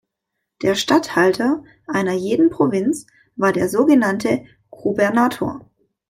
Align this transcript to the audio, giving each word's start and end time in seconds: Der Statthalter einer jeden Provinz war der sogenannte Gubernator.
Der 0.63 0.73
Statthalter 0.73 1.63
einer 1.85 2.13
jeden 2.13 2.49
Provinz 2.49 3.05
war 3.35 3.53
der 3.53 3.69
sogenannte 3.69 4.43
Gubernator. 4.71 5.69